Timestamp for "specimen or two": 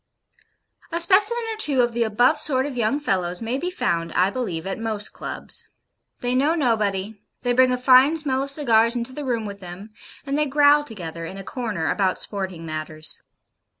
0.99-1.81